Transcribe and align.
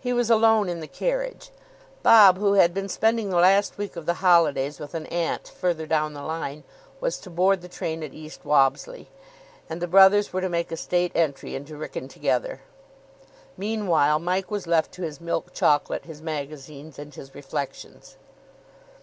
He 0.00 0.14
was 0.14 0.30
alone 0.30 0.70
in 0.70 0.80
the 0.80 0.86
carriage. 0.86 1.50
Bob, 2.02 2.38
who 2.38 2.54
had 2.54 2.72
been 2.72 2.88
spending 2.88 3.28
the 3.28 3.36
last 3.36 3.76
week 3.76 3.94
of 3.94 4.06
the 4.06 4.14
holidays 4.24 4.80
with 4.80 4.94
an 4.94 5.04
aunt 5.08 5.48
further 5.48 5.84
down 5.86 6.14
the 6.14 6.22
line, 6.22 6.64
was 6.98 7.18
to 7.18 7.28
board 7.28 7.60
the 7.60 7.68
train 7.68 8.02
at 8.02 8.14
East 8.14 8.46
Wobsley, 8.46 9.08
and 9.68 9.82
the 9.82 9.86
brothers 9.86 10.32
were 10.32 10.40
to 10.40 10.48
make 10.48 10.72
a 10.72 10.78
state 10.78 11.12
entry 11.14 11.54
into 11.54 11.74
Wrykyn 11.76 12.08
together. 12.08 12.62
Meanwhile, 13.54 14.18
Mike 14.18 14.50
was 14.50 14.66
left 14.66 14.92
to 14.92 15.02
his 15.02 15.20
milk 15.20 15.52
chocolate, 15.52 16.06
his 16.06 16.22
magazines, 16.22 16.98
and 16.98 17.14
his 17.14 17.34
reflections. 17.34 18.16